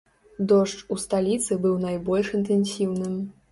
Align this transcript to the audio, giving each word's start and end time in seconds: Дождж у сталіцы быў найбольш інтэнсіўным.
Дождж 0.51 0.79
у 0.95 0.97
сталіцы 1.03 1.59
быў 1.67 1.77
найбольш 1.85 2.35
інтэнсіўным. 2.41 3.23